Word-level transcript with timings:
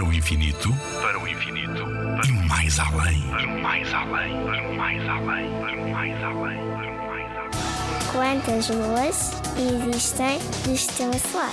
Para 0.00 0.08
o 0.08 0.14
infinito, 0.14 0.74
para 1.02 1.20
o 1.20 1.28
infinito, 1.28 1.84
e 2.26 2.32
mais 2.48 2.78
além. 2.78 3.20
para 3.28 3.46
o 3.46 3.62
mais 3.62 3.92
além, 3.92 4.32
para 4.46 4.66
o 4.66 4.74
mais 4.74 5.06
além, 5.06 5.60
para 5.60 5.76
o 5.76 5.90
mais 5.90 6.22
além, 6.22 6.56
para 6.56 6.90
o 6.90 7.06
mais 7.06 7.36
além. 7.36 7.50
Quantas 8.10 8.70
luas 8.70 9.30
existem 9.58 10.38
no 10.66 10.74
sistema 10.74 11.12
solar? 11.18 11.52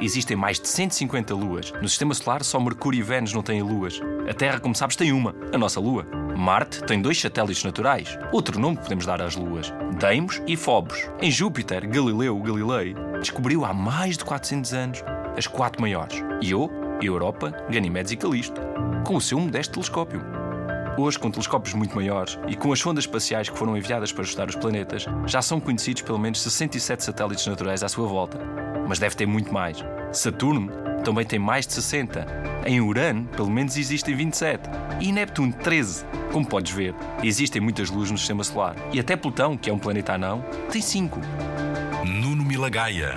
Existem 0.00 0.36
mais 0.36 0.58
de 0.58 0.66
150 0.66 1.32
luas. 1.32 1.72
No 1.80 1.88
sistema 1.88 2.12
solar, 2.12 2.42
só 2.42 2.58
Mercúrio 2.58 2.98
e 2.98 3.02
Vênus 3.04 3.32
não 3.32 3.42
têm 3.44 3.62
luas. 3.62 4.00
A 4.28 4.34
Terra, 4.34 4.58
como 4.58 4.74
sabes, 4.74 4.96
tem 4.96 5.12
uma, 5.12 5.32
a 5.54 5.56
nossa 5.56 5.78
Lua. 5.78 6.08
Marte 6.36 6.82
tem 6.86 7.00
dois 7.00 7.20
satélites 7.20 7.62
naturais. 7.62 8.18
Outro 8.32 8.58
nome 8.58 8.78
que 8.78 8.82
podemos 8.82 9.06
dar 9.06 9.22
às 9.22 9.36
luas: 9.36 9.72
Deimos 10.00 10.42
e 10.44 10.56
Phobos. 10.56 11.08
Em 11.22 11.30
Júpiter, 11.30 11.88
Galileu 11.88 12.36
Galilei 12.40 12.96
descobriu 13.20 13.64
há 13.64 13.72
mais 13.72 14.18
de 14.18 14.24
400 14.24 14.74
anos 14.74 15.04
as 15.36 15.46
quatro 15.46 15.80
maiores: 15.80 16.22
Io, 16.42 16.68
Europa, 17.06 17.52
Ganimedes 17.70 18.12
e 18.12 18.16
Calisto, 18.16 18.60
com 19.04 19.16
o 19.16 19.20
seu 19.20 19.38
modesto 19.38 19.74
telescópio. 19.74 20.20
Hoje, 20.98 21.18
com 21.18 21.30
telescópios 21.30 21.74
muito 21.74 21.94
maiores 21.94 22.38
e 22.48 22.56
com 22.56 22.72
as 22.72 22.80
sondas 22.80 23.04
espaciais 23.04 23.48
que 23.48 23.56
foram 23.56 23.76
enviadas 23.76 24.12
para 24.12 24.24
estudar 24.24 24.48
os 24.48 24.56
planetas, 24.56 25.06
já 25.26 25.40
são 25.40 25.60
conhecidos 25.60 26.02
pelo 26.02 26.18
menos 26.18 26.42
67 26.42 27.04
satélites 27.04 27.46
naturais 27.46 27.84
à 27.84 27.88
sua 27.88 28.08
volta. 28.08 28.38
Mas 28.88 28.98
deve 28.98 29.14
ter 29.14 29.26
muito 29.26 29.52
mais. 29.52 29.84
Saturno 30.12 30.72
também 31.04 31.24
tem 31.24 31.38
mais 31.38 31.66
de 31.66 31.74
60. 31.74 32.26
Em 32.66 32.80
Urano, 32.80 33.26
pelo 33.28 33.50
menos 33.50 33.76
existem 33.76 34.16
27. 34.16 34.68
E 35.00 35.12
Neptuno, 35.12 35.52
13. 35.52 36.04
Como 36.32 36.46
podes 36.46 36.72
ver, 36.72 36.94
existem 37.22 37.62
muitas 37.62 37.90
luzes 37.90 38.10
no 38.10 38.18
sistema 38.18 38.42
solar. 38.42 38.74
E 38.92 38.98
até 38.98 39.16
Plutão, 39.16 39.56
que 39.56 39.70
é 39.70 39.72
um 39.72 39.78
planeta 39.78 40.14
anão, 40.14 40.44
tem 40.70 40.82
5. 40.82 41.20
Nuno 42.04 42.44
Milagaya, 42.44 43.16